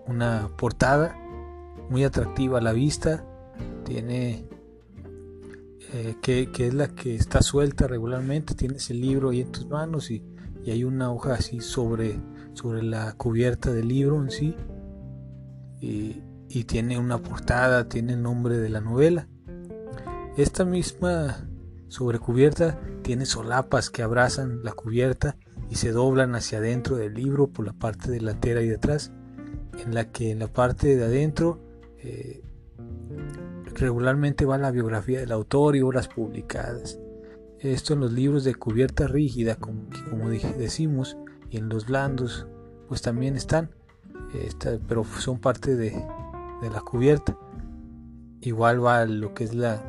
una 0.07 0.49
portada 0.57 1.15
muy 1.89 2.03
atractiva 2.03 2.59
a 2.59 2.61
la 2.61 2.73
vista. 2.73 3.25
Tiene 3.83 4.45
eh, 5.93 6.15
que, 6.21 6.49
es 6.57 6.73
la 6.73 6.87
que 6.87 7.15
está 7.15 7.41
suelta 7.41 7.87
regularmente. 7.87 8.55
Tienes 8.55 8.89
el 8.89 9.01
libro 9.01 9.29
ahí 9.29 9.41
en 9.41 9.51
tus 9.51 9.67
manos 9.67 10.11
y, 10.11 10.23
y 10.63 10.71
hay 10.71 10.83
una 10.85 11.11
hoja 11.11 11.33
así 11.33 11.59
sobre, 11.59 12.19
sobre 12.53 12.83
la 12.83 13.13
cubierta 13.13 13.71
del 13.71 13.89
libro 13.89 14.21
en 14.21 14.31
sí 14.31 14.55
y, 15.81 16.63
tiene 16.65 16.97
una 16.97 17.17
portada, 17.17 17.89
tiene 17.89 18.13
el 18.13 18.21
nombre 18.21 18.57
de 18.57 18.69
la 18.69 18.81
novela. 18.81 19.27
Esta 20.37 20.63
misma 20.63 21.49
sobrecubierta 21.87 22.79
tiene 23.01 23.25
solapas 23.25 23.89
que 23.89 24.03
abrazan 24.03 24.63
la 24.63 24.71
cubierta 24.71 25.37
y 25.69 25.75
se 25.75 25.91
doblan 25.91 26.35
hacia 26.35 26.59
adentro 26.59 26.95
del 26.97 27.15
libro 27.15 27.47
por 27.47 27.65
la 27.65 27.73
parte 27.73 28.11
delantera 28.11 28.61
y 28.61 28.67
detrás, 28.67 29.11
en 29.83 29.93
la 29.93 30.11
que 30.11 30.31
en 30.31 30.39
la 30.39 30.47
parte 30.47 30.95
de 30.95 31.03
adentro 31.03 31.59
eh, 31.97 32.43
regularmente 33.75 34.45
va 34.45 34.57
la 34.57 34.71
biografía 34.71 35.19
del 35.19 35.31
autor 35.31 35.75
y 35.75 35.81
obras 35.81 36.07
publicadas. 36.07 36.99
Esto 37.59 37.93
en 37.93 38.01
los 38.01 38.11
libros 38.11 38.43
de 38.43 38.55
cubierta 38.55 39.07
rígida, 39.07 39.55
como, 39.55 39.87
como 40.09 40.29
decimos, 40.29 41.17
y 41.49 41.57
en 41.57 41.69
los 41.69 41.85
blandos, 41.85 42.47
pues 42.87 43.01
también 43.01 43.35
están 43.35 43.71
pero 44.87 45.03
son 45.03 45.39
parte 45.39 45.75
de, 45.75 45.91
la 46.61 46.81
cubierta. 46.81 47.37
Igual 48.41 48.83
va 48.83 49.05
lo 49.05 49.33
que 49.33 49.43
es 49.43 49.53
la, 49.53 49.81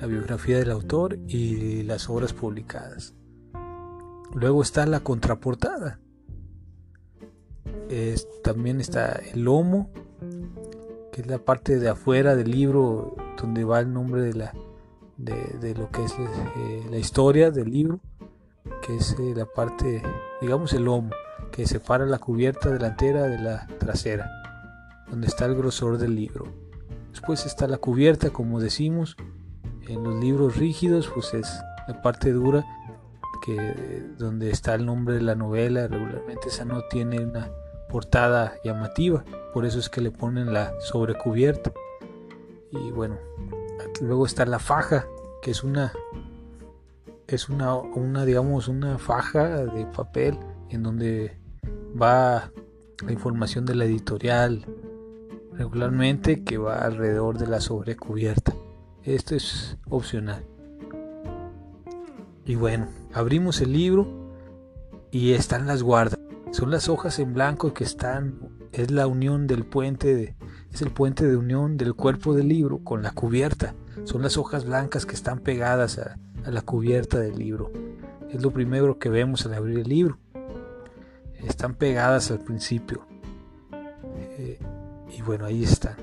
la 0.00 0.06
biografía 0.06 0.58
del 0.58 0.70
autor 0.70 1.18
y 1.28 1.82
las 1.82 2.08
obras 2.08 2.32
publicadas. 2.32 3.14
Luego 4.34 4.62
está 4.62 4.86
la 4.86 5.00
contraportada. 5.00 5.98
también 8.42 8.80
está 8.80 9.12
el 9.32 9.44
lomo, 9.44 9.90
que 11.12 11.20
es 11.20 11.26
la 11.26 11.38
parte 11.38 11.78
de 11.78 11.88
afuera 11.90 12.34
del 12.34 12.50
libro 12.50 13.14
donde 13.40 13.64
va 13.64 13.80
el 13.80 13.92
nombre 13.92 14.22
de, 14.22 14.34
la, 14.34 14.52
de, 15.18 15.74
lo 15.74 15.90
que 15.90 16.04
es 16.04 16.14
eh, 16.18 16.86
la 16.90 16.96
historia 16.96 17.50
del 17.50 17.70
libro, 17.70 18.00
que 18.86 18.96
es 18.96 19.14
eh, 19.18 19.34
la 19.36 19.46
parte, 19.46 20.02
digamos, 20.40 20.72
el 20.72 20.84
lomo 20.84 21.10
que 21.52 21.66
separa 21.66 22.06
la 22.06 22.18
cubierta 22.18 22.70
delantera 22.70 23.24
de 23.24 23.38
la 23.38 23.66
trasera, 23.78 24.30
donde 25.08 25.26
está 25.26 25.44
el 25.44 25.54
grosor 25.54 25.98
del 25.98 26.16
libro. 26.16 26.46
Después 27.10 27.46
está 27.46 27.68
la 27.68 27.76
cubierta, 27.76 28.30
como 28.30 28.58
decimos, 28.58 29.16
en 29.86 30.02
los 30.02 30.16
libros 30.16 30.56
rígidos, 30.56 31.10
pues 31.12 31.34
es 31.34 31.48
la 31.86 32.00
parte 32.00 32.32
dura, 32.32 32.64
que 33.44 34.06
donde 34.18 34.50
está 34.50 34.74
el 34.74 34.86
nombre 34.86 35.16
de 35.16 35.22
la 35.22 35.34
novela, 35.34 35.88
regularmente 35.88 36.48
esa 36.48 36.64
no 36.64 36.82
tiene 36.90 37.20
una 37.20 37.50
portada 37.88 38.54
llamativa, 38.64 39.24
por 39.52 39.66
eso 39.66 39.78
es 39.78 39.90
que 39.90 40.00
le 40.00 40.10
ponen 40.10 40.52
la 40.54 40.72
sobrecubierta. 40.80 41.72
Y 42.70 42.90
bueno, 42.92 43.18
luego 44.00 44.24
está 44.24 44.46
la 44.46 44.58
faja, 44.58 45.06
que 45.42 45.50
es 45.50 45.62
una 45.62 45.92
es 47.26 47.48
una, 47.48 47.74
una 47.74 48.24
digamos 48.24 48.68
una 48.68 48.98
faja 48.98 49.64
de 49.64 49.86
papel 49.86 50.38
en 50.70 50.82
donde 50.82 51.41
va 52.00 52.52
la 53.04 53.12
información 53.12 53.66
de 53.66 53.74
la 53.74 53.84
editorial 53.84 54.64
regularmente 55.52 56.44
que 56.44 56.58
va 56.58 56.78
alrededor 56.78 57.38
de 57.38 57.46
la 57.46 57.60
sobrecubierta. 57.60 58.54
Esto 59.02 59.34
es 59.34 59.76
opcional. 59.88 60.44
Y 62.44 62.54
bueno, 62.54 62.88
abrimos 63.12 63.60
el 63.60 63.72
libro 63.72 64.06
y 65.10 65.32
están 65.32 65.66
las 65.66 65.82
guardas. 65.82 66.18
Son 66.50 66.70
las 66.70 66.88
hojas 66.88 67.18
en 67.18 67.32
blanco 67.32 67.72
que 67.72 67.84
están, 67.84 68.38
es 68.72 68.90
la 68.90 69.06
unión 69.06 69.46
del 69.46 69.64
puente, 69.64 70.14
de, 70.14 70.36
es 70.72 70.82
el 70.82 70.90
puente 70.90 71.26
de 71.26 71.36
unión 71.36 71.76
del 71.76 71.94
cuerpo 71.94 72.34
del 72.34 72.48
libro 72.48 72.82
con 72.84 73.02
la 73.02 73.12
cubierta. 73.12 73.74
Son 74.04 74.22
las 74.22 74.36
hojas 74.36 74.64
blancas 74.64 75.06
que 75.06 75.14
están 75.14 75.40
pegadas 75.40 75.98
a, 75.98 76.18
a 76.44 76.50
la 76.50 76.62
cubierta 76.62 77.18
del 77.18 77.38
libro. 77.38 77.70
Es 78.30 78.42
lo 78.42 78.50
primero 78.50 78.98
que 78.98 79.08
vemos 79.08 79.46
al 79.46 79.54
abrir 79.54 79.78
el 79.78 79.88
libro 79.88 80.18
están 81.46 81.74
pegadas 81.74 82.30
al 82.30 82.40
principio. 82.40 83.06
Eh, 84.16 84.58
y 85.16 85.22
bueno, 85.22 85.46
ahí 85.46 85.62
están. 85.62 85.96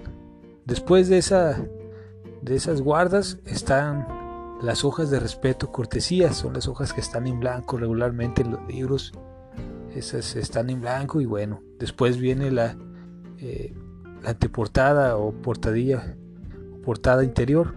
Después 0.66 1.10
de, 1.10 1.18
esa, 1.18 1.60
de 2.42 2.56
esas 2.56 2.82
guardas 2.82 3.40
están 3.46 4.08
las 4.62 4.84
hojas 4.84 5.10
de 5.10 5.20
respeto, 5.20 5.72
cortesía, 5.72 6.34
son 6.34 6.54
las 6.54 6.68
hojas 6.68 6.94
que 6.94 7.02
están 7.02 7.28
en 7.28 7.40
blanco 7.40 7.78
regularmente 7.78 8.42
en 8.42 8.52
los 8.52 8.68
libros. 8.68 9.14
esas 9.96 10.36
están 10.36 10.70
en 10.70 10.82
blanco 10.82 11.22
y 11.22 11.26
bueno, 11.26 11.62
después 11.80 12.18
viene 12.18 12.52
la, 12.52 12.78
eh, 13.38 13.74
la 14.22 14.32
anteportada 14.32 15.18
o 15.18 15.32
portadilla, 15.32 16.16
portada 16.84 17.24
interior. 17.24 17.74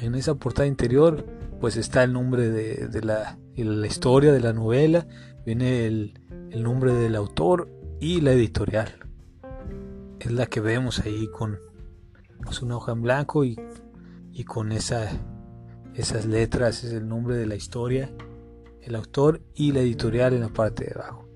En 0.00 0.14
esa 0.14 0.34
portada 0.34 0.66
interior 0.66 1.24
pues 1.60 1.76
está 1.76 2.02
el 2.04 2.12
nombre 2.12 2.50
de, 2.50 3.02
la, 3.02 3.38
historia 3.86 4.32
de 4.32 4.40
la 4.40 4.52
novela, 4.52 5.06
viene 5.46 5.86
el, 5.86 6.14
nombre 6.56 6.92
del 6.92 7.16
autor 7.16 7.70
y 8.00 8.20
la 8.20 8.32
editorial. 8.32 8.98
Es 10.20 10.30
la 10.30 10.46
que 10.46 10.60
vemos 10.60 11.00
ahí 11.00 11.28
con 11.28 11.58
pues, 12.42 12.60
una 12.62 12.76
hoja 12.76 12.92
en 12.92 13.02
blanco 13.02 13.44
y, 13.44 13.56
con 14.46 14.72
esa, 14.72 15.08
esas 15.94 16.26
letras 16.26 16.84
es 16.84 16.92
el 16.92 17.08
nombre 17.08 17.36
de 17.36 17.46
la 17.46 17.54
historia 17.54 18.10
el 18.86 18.94
autor 18.94 19.40
y 19.54 19.72
la 19.72 19.80
editorial 19.80 20.34
en 20.34 20.40
la 20.40 20.48
parte 20.48 20.84
de 20.84 20.92
abajo. 20.94 21.28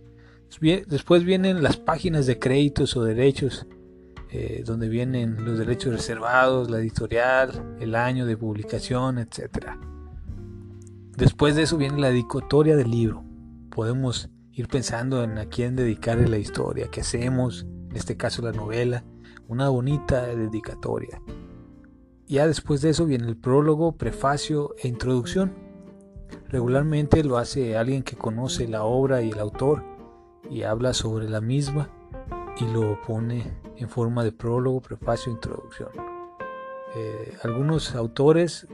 Después 0.61 1.25
vienen 1.25 1.63
las 1.63 1.77
páginas 1.77 2.27
de 2.27 2.39
créditos 2.39 2.97
o 2.97 3.05
derechos, 3.05 3.67
eh, 4.31 4.63
donde 4.65 4.89
vienen 4.89 5.45
los 5.45 5.59
derechos 5.59 5.93
reservados, 5.93 6.71
la 6.71 6.79
editorial, 6.79 7.77
el 7.81 7.95
año 7.95 8.27
de 8.27 8.37
publicación, 8.37 9.19
etc. 9.19 9.71
Después 11.17 11.57
de 11.57 11.63
eso 11.63 11.77
viene 11.77 11.99
la 11.99 12.11
dedicatoria 12.11 12.77
del 12.77 12.91
libro. 12.91 13.25
Podemos 13.71 14.31
ir 14.53 14.69
pensando 14.69 15.23
en 15.25 15.39
a 15.39 15.47
quién 15.47 15.77
dedicarle 15.77 16.29
la 16.29 16.39
historia, 16.39 16.89
qué 16.91 17.01
hacemos, 17.01 17.67
en 17.91 17.97
este 17.97 18.17
caso 18.17 18.43
la 18.43 18.53
novela, 18.53 19.05
una 19.47 19.69
bonita 19.69 20.27
dedicatoria. 20.27 21.21
Ya 22.27 22.47
después 22.47 22.83
de 22.83 22.91
eso 22.91 23.07
viene 23.07 23.27
el 23.27 23.37
prólogo, 23.37 23.97
prefacio 23.97 24.75
e 24.83 24.89
introducción 24.89 25.69
Regularmente 26.49 27.23
lo 27.25 27.37
hace 27.37 27.77
alguien 27.77 28.03
que 28.03 28.17
conoce 28.17 28.69
la 28.69 28.85
obra 28.85 29.23
y 29.23 29.31
el 29.31 29.39
autor 29.39 29.85
y 30.51 30.63
habla 30.63 30.95
sobre 30.95 31.29
la 31.29 31.41
misma 31.41 31.91
y 32.61 32.65
lo 32.67 33.01
pone 33.03 33.61
en 33.77 33.89
forma 33.89 34.25
de 34.25 34.33
prólogo, 34.33 34.81
prefacio 34.81 35.33
introducción. 35.33 35.91
Eh, 36.97 37.37
algunos 37.45 37.95
autores 37.95 38.67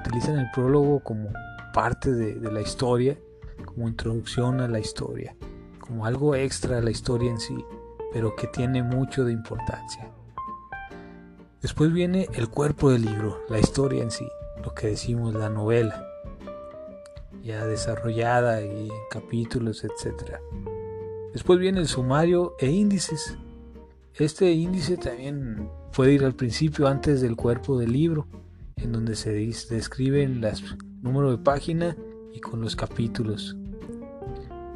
utilizan 0.00 0.38
el 0.38 0.50
prólogo 0.54 1.00
como 1.00 1.30
parte 1.74 2.12
de, 2.12 2.50
la 2.50 2.60
historia, 2.60 3.18
como 3.64 3.88
introducción 3.88 4.60
a 4.60 4.68
la 4.68 4.78
historia, 4.78 5.36
como 5.80 6.06
algo 6.06 6.34
extra 6.34 6.78
a 6.78 6.80
la 6.80 6.90
historia 6.90 7.30
en 7.30 7.40
sí, 7.40 7.56
pero 8.12 8.34
que 8.36 8.46
tiene 8.46 8.82
mucho 8.82 9.24
de 9.24 9.32
importancia. 9.32 10.10
Después 11.60 11.92
viene 11.92 12.28
el 12.34 12.48
cuerpo 12.48 12.90
del 12.90 13.04
libro, 13.04 13.40
la 13.48 13.58
historia 13.58 14.02
en 14.02 14.10
sí, 14.10 14.26
lo 14.64 14.74
que 14.74 14.88
decimos 14.88 15.34
la 15.34 15.50
novela 15.50 16.06
ya 17.46 17.64
desarrollada 17.64 18.60
y 18.60 18.88
en 18.88 18.90
capítulos, 19.08 19.84
etc. 19.84 20.40
Después 21.36 21.58
viene 21.58 21.80
el 21.80 21.86
sumario 21.86 22.54
e 22.58 22.70
índices. 22.70 23.36
Este 24.14 24.52
índice 24.52 24.96
también 24.96 25.68
puede 25.94 26.14
ir 26.14 26.24
al 26.24 26.34
principio 26.34 26.88
antes 26.88 27.20
del 27.20 27.36
cuerpo 27.36 27.76
del 27.78 27.92
libro, 27.92 28.26
en 28.76 28.90
donde 28.90 29.16
se 29.16 29.34
describen 29.34 30.42
el 30.42 30.54
número 31.02 31.30
de 31.30 31.36
página 31.36 31.94
y 32.32 32.40
con 32.40 32.62
los 32.62 32.74
capítulos. 32.74 33.54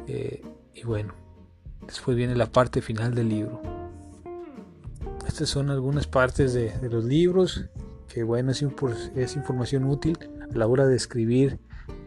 Eh, 0.05 0.43
y 0.75 0.83
bueno, 0.83 1.15
después 1.87 2.15
viene 2.15 2.35
la 2.35 2.51
parte 2.51 2.83
final 2.83 3.15
del 3.15 3.29
libro. 3.29 3.59
Estas 5.27 5.49
son 5.49 5.71
algunas 5.71 6.05
partes 6.05 6.53
de, 6.53 6.73
los 6.91 7.05
libros 7.05 7.65
que 8.07 8.21
bueno 8.21 8.51
es, 8.51 8.63
es 9.15 9.35
información 9.35 9.85
útil 9.85 10.15
a 10.53 10.55
la 10.55 10.67
hora 10.67 10.85
de 10.85 10.95
escribir 10.95 11.57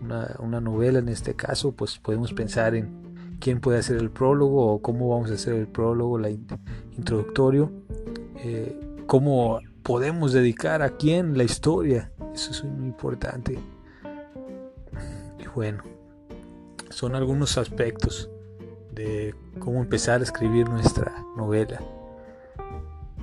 una, 0.01 0.61
novela 0.61 1.01
en 1.01 1.09
este 1.09 1.35
caso, 1.35 1.73
pues 1.73 1.99
podemos 1.99 2.33
pensar 2.33 2.77
en 2.77 3.04
quién 3.45 3.61
puede 3.61 3.79
hacer 3.79 3.99
el 3.99 4.11
prólogo 4.11 4.73
o 4.73 4.81
cómo 4.81 5.11
vamos 5.11 5.31
a 5.31 5.35
hacer 5.35 5.53
el 5.53 5.69
prólogo, 5.69 6.19
la 6.19 6.31
introductorio, 6.31 7.71
eh, 8.39 8.75
cómo 9.07 9.61
podemos 9.83 10.33
dedicar 10.33 10.81
a 10.81 10.97
quién 10.97 11.37
la 11.37 11.45
historia, 11.45 12.11
eso 12.33 12.53
es 12.53 12.65
muy 12.65 12.87
importante. 12.87 13.59
Y 15.39 15.47
bueno, 15.55 15.83
son 16.89 17.15
algunos 17.15 17.59
aspectos 17.59 18.31
de 18.95 19.35
cómo 19.59 19.83
empezar 19.83 20.23
a 20.23 20.25
escribir 20.25 20.67
nuestra 20.71 21.13
novela. 21.37 21.83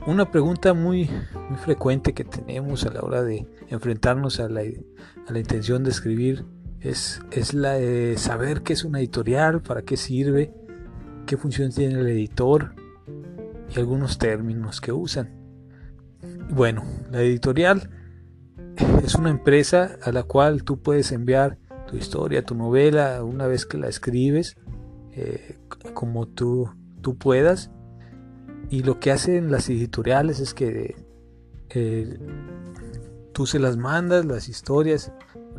Una 0.06 0.30
pregunta 0.30 0.76
muy, 0.76 1.10
muy 1.50 1.58
frecuente 1.58 2.14
que 2.14 2.26
tenemos 2.26 2.86
a 2.86 2.92
la 2.94 3.02
hora 3.02 3.24
de 3.24 3.48
enfrentarnos 3.70 4.40
a 4.40 4.50
la, 4.50 4.62
a 4.62 5.32
la 5.32 5.40
intención 5.40 5.84
de 5.84 5.90
escribir 5.90 6.46
es, 6.82 7.54
la 7.54 7.74
de 7.74 8.18
saber 8.18 8.64
qué 8.64 8.74
es 8.74 8.84
una 8.84 9.00
editorial, 9.00 9.62
para 9.62 9.84
qué 9.84 9.98
sirve, 9.98 10.54
qué 11.26 11.38
función 11.38 11.72
tiene 11.72 12.00
el 12.00 12.08
editor 12.08 12.74
y 13.74 13.80
algunos 13.80 14.18
términos 14.18 14.82
que 14.82 14.92
usan. 14.92 15.30
Bueno, 16.50 16.84
la 17.12 17.22
editorial 17.22 17.90
es 19.04 19.16
una 19.16 19.30
empresa 19.30 19.98
a 20.02 20.12
la 20.12 20.24
cual 20.24 20.64
tú 20.64 20.82
puedes 20.82 21.12
enviar 21.12 21.58
tu 21.88 21.98
historia, 21.98 22.44
tu 22.44 22.56
novela, 22.56 23.24
una 23.24 23.48
vez 23.48 23.66
que 23.66 23.78
la 23.78 23.88
escribes, 23.88 24.58
eh, 25.12 25.58
como 25.94 26.28
tú, 26.28 26.70
tú 27.02 27.18
puedas. 27.18 27.72
Y 28.70 28.84
lo 28.84 29.00
que 29.00 29.12
hacen 29.12 29.52
las 29.52 29.70
editoriales 29.70 30.40
es 30.40 30.54
que 30.54 30.96
eh, 31.70 32.18
tú 33.34 33.46
se 33.46 33.60
las 33.60 33.78
mandas, 33.78 34.26
las 34.26 34.50
historias, 34.50 35.12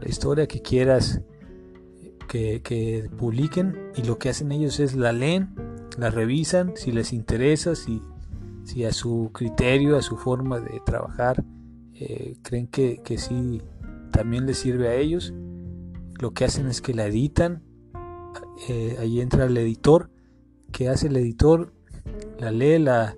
la 0.02 0.08
historia 0.08 0.48
que 0.48 0.60
quieras 0.60 1.22
que, 2.28 3.08
publiquen 3.18 3.92
y 3.94 4.02
lo 4.02 4.18
que 4.18 4.30
hacen 4.30 4.52
ellos 4.52 4.80
es 4.80 4.94
la 4.94 5.12
leen, 5.12 5.54
la 5.98 6.10
revisan, 6.10 6.72
si 6.76 6.90
les 6.90 7.12
interesa, 7.12 7.74
si, 7.74 8.02
si 8.64 8.84
a 8.84 8.92
su 8.92 9.30
criterio, 9.32 9.96
a 9.96 10.02
su 10.02 10.16
forma 10.16 10.58
de 10.58 10.80
trabajar, 10.84 11.44
eh, 11.94 12.36
creen 12.42 12.66
que, 12.66 13.00
que 13.04 13.18
sí 13.18 13.60
también 14.10 14.46
les 14.46 14.58
sirve 14.58 14.88
a 14.88 14.94
ellos, 14.94 15.34
lo 16.20 16.32
que 16.32 16.46
hacen 16.46 16.66
es 16.68 16.80
que 16.80 16.94
la 16.94 17.06
editan, 17.06 17.62
eh, 18.68 18.96
ahí 18.98 19.20
entra 19.20 19.44
el 19.44 19.56
editor, 19.56 20.10
que 20.72 20.88
hace 20.88 21.08
el 21.08 21.16
editor? 21.16 21.72
La 22.40 22.50
lee, 22.50 22.78
la, 22.78 23.14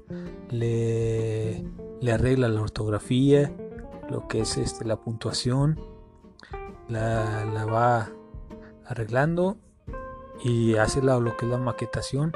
le, 0.50 1.64
le 2.00 2.12
arregla 2.12 2.48
la 2.48 2.60
ortografía, 2.60 3.54
lo 4.10 4.28
que 4.28 4.40
es 4.40 4.58
este, 4.58 4.84
la 4.84 5.00
puntuación, 5.00 5.78
la, 6.88 7.64
va 7.66 8.08
arreglando 8.86 9.56
y 10.42 10.76
hace 10.76 11.02
lo 11.02 11.36
que 11.36 11.46
es 11.46 11.50
la 11.50 11.58
maquetación. 11.58 12.32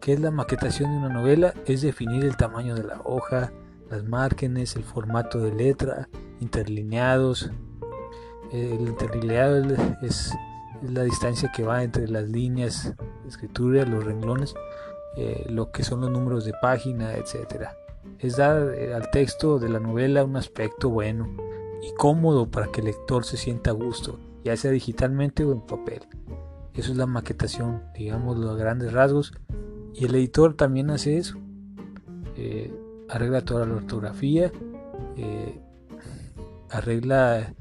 ¿Qué 0.00 0.12
es 0.12 0.20
la 0.20 0.30
maquetación 0.30 0.92
de 0.92 0.98
una 0.98 1.08
novela? 1.08 1.54
Es 1.66 1.82
definir 1.82 2.24
el 2.24 2.36
tamaño 2.36 2.74
de 2.74 2.84
la 2.84 3.00
hoja, 3.04 3.52
las 3.90 4.04
márgenes, 4.04 4.76
el 4.76 4.84
formato 4.84 5.40
de 5.40 5.52
letra, 5.52 6.08
interlineados. 6.40 7.50
El 8.52 8.80
interlineado 8.80 9.74
es, 10.02 10.34
la 10.82 11.02
distancia 11.02 11.50
que 11.54 11.64
va 11.64 11.82
entre 11.82 12.06
las 12.06 12.28
líneas 12.28 12.94
de 13.22 13.28
escritura, 13.28 13.84
los 13.84 14.04
renglones, 14.04 14.54
eh, 15.16 15.44
lo 15.50 15.72
que 15.72 15.82
son 15.82 16.00
los 16.00 16.10
números 16.10 16.44
de 16.44 16.52
página, 16.62 17.14
etc. 17.14 17.70
Es 18.20 18.36
dar 18.36 18.74
eh, 18.74 18.94
al 18.94 19.10
texto 19.10 19.58
de 19.58 19.68
la 19.68 19.80
novela 19.80 20.22
un 20.22 20.36
aspecto 20.36 20.88
bueno 20.88 21.47
y 21.82 21.92
cómodo 21.96 22.50
para 22.50 22.68
que 22.68 22.80
el 22.80 22.86
lector 22.86 23.24
se 23.24 23.36
sienta 23.36 23.70
a 23.70 23.74
gusto, 23.74 24.18
ya 24.44 24.56
sea 24.56 24.70
digitalmente 24.70 25.44
o 25.44 25.52
en 25.52 25.60
papel. 25.60 26.00
Eso 26.74 26.92
es 26.92 26.96
la 26.96 27.06
maquetación, 27.06 27.82
digamos, 27.96 28.38
los 28.38 28.56
grandes 28.56 28.92
rasgos. 28.92 29.32
Y 29.94 30.04
el 30.04 30.14
editor 30.14 30.54
también 30.54 30.90
hace 30.90 31.18
eso. 31.18 31.38
Eh, 32.36 32.72
arregla 33.08 33.44
toda 33.44 33.66
la 33.66 33.74
ortografía, 33.74 34.52
eh, 35.16 35.60
arregla 36.70 37.54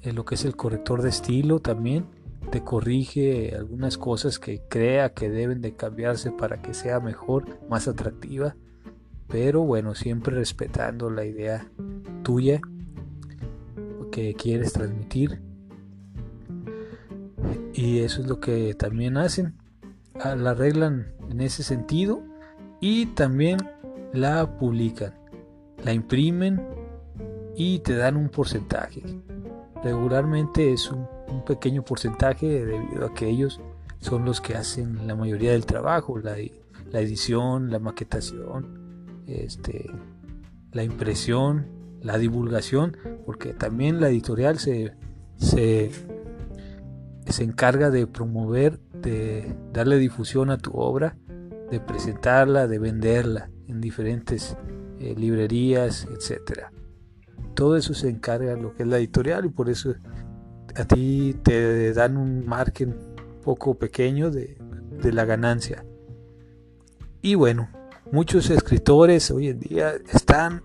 eh, 0.00 0.12
lo 0.12 0.24
que 0.24 0.36
es 0.36 0.44
el 0.44 0.56
corrector 0.56 1.02
de 1.02 1.10
estilo 1.10 1.60
también, 1.60 2.06
te 2.50 2.62
corrige 2.62 3.54
algunas 3.54 3.98
cosas 3.98 4.38
que 4.38 4.62
crea 4.68 5.12
que 5.12 5.28
deben 5.28 5.60
de 5.60 5.74
cambiarse 5.74 6.30
para 6.30 6.62
que 6.62 6.74
sea 6.74 7.00
mejor, 7.00 7.44
más 7.68 7.88
atractiva, 7.88 8.56
pero 9.28 9.62
bueno, 9.62 9.94
siempre 9.94 10.34
respetando 10.34 11.10
la 11.10 11.24
idea 11.24 11.70
tuya 12.22 12.60
que 14.12 14.34
quieres 14.34 14.72
transmitir. 14.72 15.40
Y 17.74 17.98
eso 17.98 18.20
es 18.20 18.28
lo 18.28 18.38
que 18.38 18.74
también 18.74 19.16
hacen. 19.16 19.56
La 20.14 20.50
arreglan 20.50 21.14
en 21.28 21.40
ese 21.40 21.64
sentido 21.64 22.22
y 22.80 23.06
también 23.06 23.58
la 24.12 24.56
publican. 24.58 25.14
La 25.84 25.92
imprimen 25.92 26.62
y 27.56 27.80
te 27.80 27.96
dan 27.96 28.16
un 28.16 28.28
porcentaje. 28.28 29.02
Regularmente 29.82 30.72
es 30.72 30.92
un, 30.92 31.08
pequeño 31.46 31.82
porcentaje 31.82 32.64
debido 32.64 33.06
a 33.06 33.14
que 33.14 33.26
ellos 33.26 33.58
son 34.00 34.24
los 34.26 34.40
que 34.40 34.54
hacen 34.54 35.06
la 35.08 35.16
mayoría 35.16 35.52
del 35.52 35.64
trabajo, 35.64 36.18
la, 36.18 36.36
la 36.90 37.00
edición, 37.00 37.70
la 37.70 37.78
maquetación, 37.78 39.24
este, 39.26 39.90
la 40.72 40.84
impresión 40.84 41.81
la 42.02 42.18
divulgación, 42.18 42.96
porque 43.24 43.54
también 43.54 44.00
la 44.00 44.08
editorial 44.08 44.58
se, 44.58 44.92
se, 45.36 45.90
se 47.26 47.44
encarga 47.44 47.90
de 47.90 48.06
promover, 48.06 48.78
de 48.92 49.54
darle 49.72 49.98
difusión 49.98 50.50
a 50.50 50.58
tu 50.58 50.72
obra, 50.72 51.16
de 51.70 51.80
presentarla, 51.80 52.66
de 52.66 52.78
venderla 52.78 53.50
en 53.68 53.80
diferentes 53.80 54.56
eh, 54.98 55.14
librerías, 55.16 56.06
etcétera. 56.14 56.72
Todo 57.54 57.76
eso 57.76 57.94
se 57.94 58.08
encarga 58.08 58.56
lo 58.56 58.74
que 58.74 58.82
es 58.82 58.88
la 58.88 58.98
editorial 58.98 59.46
y 59.46 59.48
por 59.48 59.68
eso 59.68 59.94
a 60.74 60.84
ti 60.84 61.36
te 61.42 61.92
dan 61.92 62.16
un 62.16 62.46
margen 62.46 62.96
poco 63.42 63.74
pequeño 63.74 64.30
de, 64.30 64.56
de 65.02 65.12
la 65.12 65.24
ganancia. 65.24 65.84
Y 67.20 67.34
bueno, 67.34 67.68
muchos 68.10 68.50
escritores 68.50 69.30
hoy 69.30 69.48
en 69.48 69.60
día 69.60 69.94
están 70.12 70.62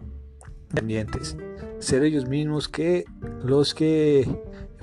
ser 1.80 2.04
ellos 2.04 2.28
mismos 2.28 2.68
que 2.68 3.06
los 3.44 3.74
que 3.74 4.28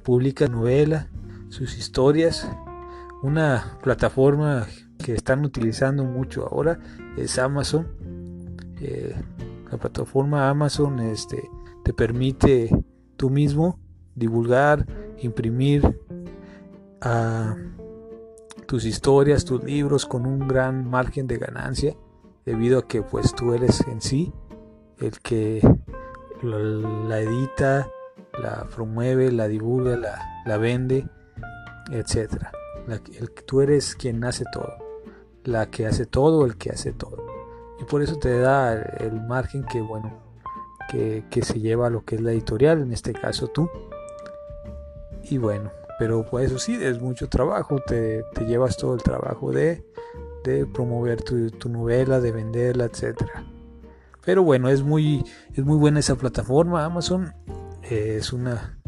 publican 0.03 0.53
novela, 0.53 1.09
sus 1.49 1.77
historias. 1.77 2.49
Una 3.23 3.79
plataforma 3.83 4.67
que 4.99 5.15
están 5.15 5.45
utilizando 5.45 6.05
mucho 6.05 6.47
ahora 6.47 6.79
es 7.17 7.39
Amazon. 7.39 7.87
Eh, 8.81 9.15
la 9.71 9.79
plataforma 9.79 10.49
Amazon 10.49 11.01
este, 11.01 11.49
te 11.85 11.93
permite 11.93 12.71
tú 13.17 13.31
mismo 13.31 13.79
divulgar, 14.15 14.87
imprimir 15.19 16.01
a 17.01 17.57
tus 18.67 18.85
historias, 18.85 19.45
tus 19.45 19.63
libros 19.65 20.07
con 20.07 20.27
un 20.27 20.47
gran 20.47 20.89
margen 20.89 21.27
de 21.27 21.39
ganancia 21.39 21.97
debido 22.45 22.79
a 22.79 22.87
que 22.87 23.03
pues 23.03 23.35
tú 23.35 23.53
eres 23.53 23.81
en 23.89 24.01
sí 24.01 24.33
el 25.01 25.21
que 25.21 25.61
la 26.43 27.19
edita, 27.21 27.91
la 28.39 28.67
promueve, 28.75 29.33
la 29.33 29.49
divulga, 29.49 29.97
la, 30.45 30.57
vende, 30.59 31.09
etcétera. 31.91 32.53
el, 32.89 33.31
tú 33.31 33.61
eres 33.61 33.95
quien 33.95 34.25
hace 34.25 34.45
todo, 34.53 34.75
la 35.45 35.71
que 35.71 35.87
hace 35.87 36.07
todo, 36.07 36.45
el 36.45 36.57
que 36.57 36.71
hace 36.71 36.93
todo. 36.93 37.25
Y 37.81 37.85
por 37.85 38.03
eso 38.03 38.17
te 38.17 38.39
da 38.39 38.75
el 38.75 39.21
margen 39.23 39.65
que, 39.65 39.81
bueno, 39.81 40.13
que, 40.89 41.43
se 41.43 41.61
lleva 41.61 41.91
lo 41.91 42.05
que 42.05 42.17
es 42.17 42.21
la 42.21 42.33
editorial, 42.33 42.83
en 42.83 42.93
este 42.93 43.13
caso 43.13 43.49
tú. 43.49 43.69
Y 45.25 45.39
bueno, 45.39 45.71
pero 45.99 46.25
pues 46.25 46.47
eso 46.47 46.59
sí, 46.59 46.79
es 46.81 47.01
mucho 47.01 47.29
trabajo, 47.29 47.81
te, 47.87 48.25
llevas 48.47 48.77
todo 48.77 48.95
el 48.95 49.03
trabajo 49.03 49.51
de, 49.51 49.85
de 50.45 50.67
promover 50.67 51.23
tu, 51.23 51.51
tu, 51.51 51.69
novela, 51.69 52.21
de 52.21 52.33
venderla, 52.33 52.85
etcétera. 52.85 53.45
Pero 54.25 54.43
bueno, 54.43 54.69
es 54.69 54.83
muy, 54.83 55.25
es 55.55 55.65
muy 55.65 55.77
buena 55.77 56.01
esa 56.01 56.17
plataforma, 56.17 56.85
Amazon. 56.85 57.33
Eh, 57.83 58.17
es 58.19 58.33
una, 58.33 58.79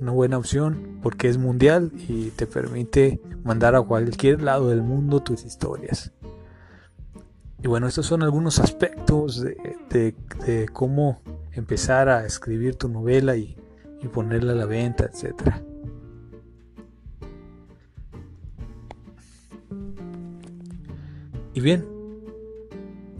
una 0.00 0.12
buena 0.12 0.38
opción 0.38 0.98
porque 1.02 1.28
es 1.28 1.38
mundial 1.38 1.92
y 2.08 2.30
te 2.30 2.46
permite 2.46 3.20
mandar 3.44 3.76
a 3.76 3.82
cualquier 3.82 4.42
lado 4.42 4.70
del 4.70 4.82
mundo 4.82 5.22
tus 5.22 5.44
historias. 5.44 6.12
Y 7.62 7.68
bueno, 7.68 7.86
estos 7.86 8.06
son 8.06 8.22
algunos 8.22 8.58
aspectos 8.58 9.40
de, 9.40 10.14
cómo 10.72 11.22
empezar 11.52 12.08
a 12.08 12.26
escribir 12.26 12.74
tu 12.74 12.88
novela 12.88 13.36
y, 13.36 13.56
y 14.02 14.08
ponerla 14.08 14.52
a 14.52 14.56
la 14.56 14.66
venta, 14.66 15.04
etcétera. 15.04 15.62
Y 21.54 21.60
bien, 21.60 21.93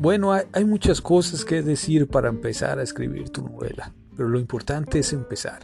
bueno, 0.04 0.32
hay, 0.32 0.64
muchas 0.66 1.00
cosas 1.00 1.46
que 1.46 1.62
decir 1.62 2.08
para 2.08 2.28
empezar 2.28 2.78
a 2.78 2.82
escribir 2.82 3.30
tu 3.30 3.40
novela, 3.40 3.94
pero 4.14 4.28
lo 4.28 4.38
importante 4.38 4.98
es 4.98 5.14
empezar. 5.14 5.60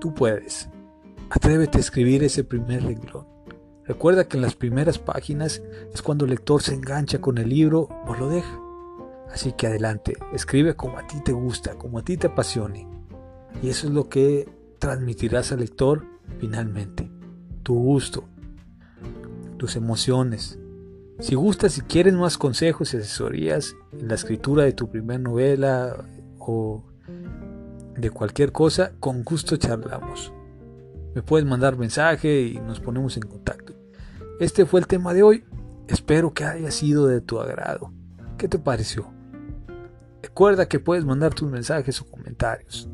Tú 0.00 0.12
puedes. 0.12 0.68
Atrévete 1.30 1.78
a 1.78 1.80
escribir 1.80 2.24
ese 2.24 2.42
primer 2.42 2.82
renglón. 2.82 3.24
Recuerda 3.84 4.26
que 4.26 4.36
en 4.36 4.42
las 4.42 4.56
primeras 4.56 4.98
páginas 4.98 5.62
es 5.94 6.02
cuando 6.02 6.24
el 6.24 6.32
lector 6.32 6.60
se 6.60 6.74
engancha 6.74 7.20
con 7.20 7.38
el 7.38 7.48
libro 7.48 7.88
o 8.08 8.16
lo 8.16 8.28
deja. 8.28 8.60
Así 9.30 9.52
que 9.52 9.68
adelante, 9.68 10.14
escribe 10.32 10.74
como 10.74 10.98
a 10.98 11.06
ti 11.06 11.20
te 11.24 11.30
gusta, 11.30 11.76
como 11.76 12.00
a 12.00 12.02
ti 12.02 12.16
te 12.16 12.26
apasione. 12.26 12.88
Y 13.62 13.68
eso 13.68 13.86
es 13.86 13.92
lo 13.92 14.08
que 14.08 14.48
transmitirás 14.80 15.52
al 15.52 15.60
lector 15.60 16.04
finalmente. 16.40 17.12
Tu 17.62 17.76
gusto, 17.76 18.24
tus 19.56 19.76
emociones, 19.76 20.58
si 21.18 21.34
gustas, 21.34 21.72
si 21.72 21.80
quieres 21.82 22.14
más 22.14 22.36
consejos 22.38 22.92
y 22.92 22.98
asesorías 22.98 23.74
en 23.92 24.08
la 24.08 24.14
escritura 24.14 24.64
de 24.64 24.72
tu 24.72 24.90
primera 24.90 25.18
novela 25.18 26.04
o 26.38 26.84
de 27.96 28.10
cualquier 28.10 28.52
cosa, 28.52 28.92
con 29.00 29.24
gusto 29.24 29.56
charlamos. 29.56 30.32
Me 31.14 31.22
puedes 31.22 31.48
mandar 31.48 31.78
mensaje 31.78 32.42
y 32.42 32.58
nos 32.58 32.80
ponemos 32.80 33.16
en 33.16 33.22
contacto. 33.22 33.72
Este 34.38 34.66
fue 34.66 34.80
el 34.80 34.86
tema 34.86 35.14
de 35.14 35.22
hoy. 35.22 35.44
Espero 35.88 36.34
que 36.34 36.44
haya 36.44 36.70
sido 36.70 37.06
de 37.06 37.22
tu 37.22 37.40
agrado. 37.40 37.92
¿Qué 38.36 38.48
te 38.48 38.58
pareció? 38.58 39.10
Recuerda 40.22 40.68
que 40.68 40.80
puedes 40.80 41.06
mandar 41.06 41.32
tus 41.32 41.50
mensajes 41.50 42.02
o 42.02 42.06
comentarios. 42.06 42.90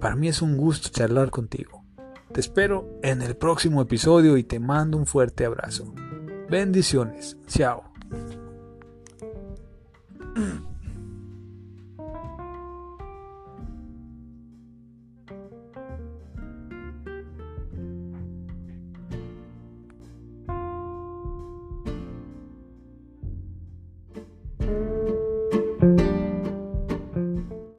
Para 0.00 0.14
mí 0.14 0.28
es 0.28 0.42
un 0.42 0.56
gusto 0.56 0.90
charlar 0.90 1.30
contigo. 1.30 1.84
Te 2.32 2.40
espero 2.40 2.88
en 3.02 3.22
el 3.22 3.34
próximo 3.36 3.82
episodio 3.82 4.36
y 4.36 4.44
te 4.44 4.60
mando 4.60 4.98
un 4.98 5.06
fuerte 5.06 5.44
abrazo. 5.44 5.92
Bendiciones. 6.48 7.36
Chao. 7.46 7.84